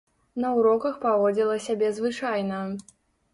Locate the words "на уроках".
0.45-0.95